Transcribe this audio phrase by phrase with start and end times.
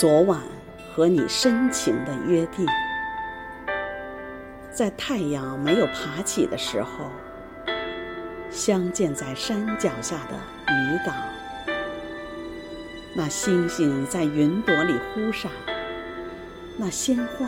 [0.00, 0.40] 昨晚
[0.94, 2.66] 和你深情的约定，
[4.72, 7.10] 在太阳没有爬起的时候，
[8.50, 11.14] 相见在山脚下的渔港。
[13.14, 15.52] 那星星在云朵里忽闪，
[16.78, 17.46] 那鲜花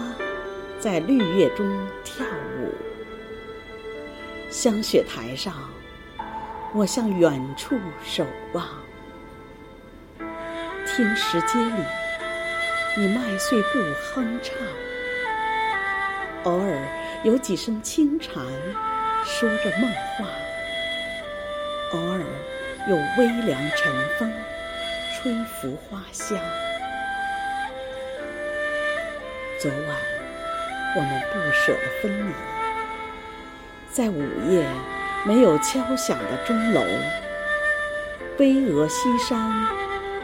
[0.79, 1.67] 在绿叶中
[2.05, 2.27] 跳
[2.59, 2.69] 舞。
[4.51, 5.55] 香雪台上，
[6.75, 8.69] 我向远处守望。
[10.87, 11.83] 听石阶里，
[12.95, 14.55] 你麦穗不哼唱。
[16.45, 16.79] 偶尔
[17.23, 18.45] 有几声轻蝉，
[19.25, 20.27] 说着梦话。
[21.93, 22.21] 偶尔
[22.89, 24.33] 有微凉晨风。
[25.15, 26.37] 吹拂花香。
[29.61, 29.97] 昨晚
[30.97, 32.35] 我们不舍得分离，
[33.89, 34.21] 在午
[34.51, 34.67] 夜
[35.25, 36.83] 没有敲响的钟楼，
[38.39, 39.49] 巍峨西山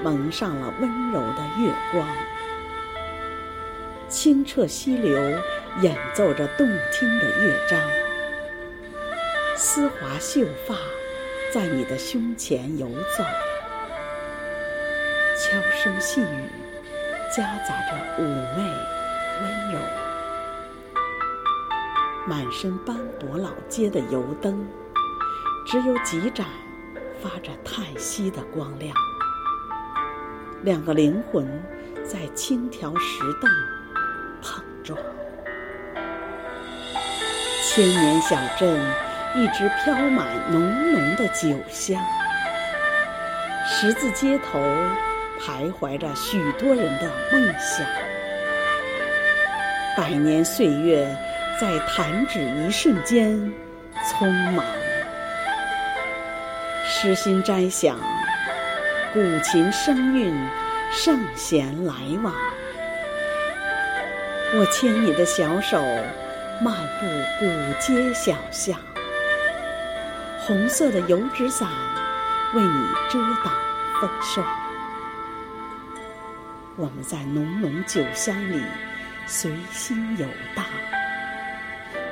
[0.03, 2.09] 蒙上了温柔的月光，
[4.09, 5.21] 清澈溪流
[5.83, 7.79] 演奏着动听的乐章，
[9.55, 10.75] 丝滑秀发
[11.53, 13.23] 在你的胸前游走。
[15.37, 16.49] 悄声细语，
[17.37, 18.25] 夹杂着妩
[18.57, 18.63] 媚
[19.43, 19.79] 温柔。
[22.27, 24.67] 满身斑驳老街的油灯，
[25.67, 26.47] 只有几盏
[27.23, 28.95] 发着叹息的光亮。
[30.63, 31.47] 两个灵魂
[32.05, 33.51] 在青条石凳
[37.65, 38.81] 千年小镇
[39.35, 40.61] 一直飘满浓
[40.93, 42.01] 浓的酒香。
[43.67, 44.61] 十字街头。
[45.41, 47.87] 徘徊着许多人的梦想，
[49.97, 51.17] 百年岁月
[51.61, 53.31] 在弹指一瞬间
[54.05, 54.65] 匆忙。
[56.85, 57.97] 诗心摘想，
[59.13, 60.35] 古琴声韵，
[60.91, 62.35] 圣贤来往。
[64.55, 65.79] 我牵你的小手，
[66.63, 67.07] 漫步
[67.39, 67.47] 古
[67.79, 68.81] 街小巷，
[70.41, 71.69] 红色的油纸伞
[72.55, 73.53] 为你遮挡
[74.01, 74.47] 风霜。
[76.77, 78.63] 我们在浓浓酒香里
[79.27, 80.65] 随心游荡，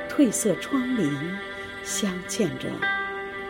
[0.07, 1.11] 褪色窗棂
[1.83, 2.69] 镶嵌着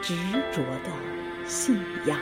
[0.01, 0.15] 执
[0.53, 2.17] 着的信仰。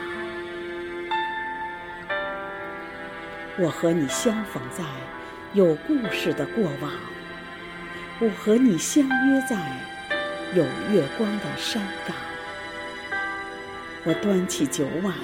[3.56, 4.84] 我和你相逢在
[5.52, 6.92] 有故事的过往，
[8.20, 9.56] 我和你相约在
[10.54, 12.14] 有月光的山岗。
[14.04, 15.14] 我端起酒碗，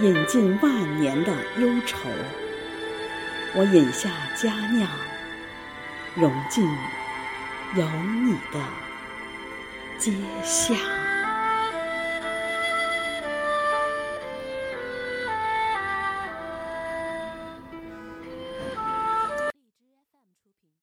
[0.00, 2.08] 饮尽万年的忧愁。
[3.54, 4.88] 我饮下佳酿，
[6.14, 6.64] 融进
[7.76, 7.84] 有
[8.24, 8.60] 你的
[9.98, 10.12] 街
[10.42, 10.76] 巷。